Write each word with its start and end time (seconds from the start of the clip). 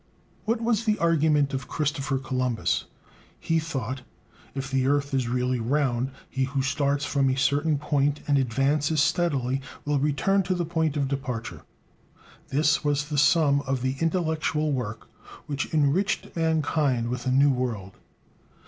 What 0.45 0.61
was 0.61 0.85
the 0.85 0.97
argument 0.97 1.53
of 1.53 1.67
Christopher 1.67 2.17
Columbus? 2.17 2.85
He 3.39 3.59
thought: 3.59 4.01
"If 4.55 4.71
the 4.71 4.87
earth 4.87 5.13
is 5.13 5.29
really 5.29 5.59
round, 5.59 6.09
he 6.27 6.45
who 6.45 6.63
starts 6.63 7.05
from 7.05 7.29
a 7.29 7.37
certain 7.37 7.77
point 7.77 8.21
and 8.27 8.39
advances 8.39 8.99
steadily, 8.99 9.61
will 9.85 9.99
return 9.99 10.41
to 10.41 10.55
the 10.55 10.65
point 10.65 10.97
of 10.97 11.07
departure." 11.07 11.61
This 12.47 12.83
was 12.83 13.09
the 13.09 13.17
sum 13.19 13.61
of 13.67 13.83
the 13.83 13.95
intellectual 13.99 14.71
work 14.71 15.07
which 15.45 15.71
enriched 15.71 16.35
mankind 16.35 17.09
with 17.09 17.27
a 17.27 17.31
new 17.31 17.51
world. 17.51 17.97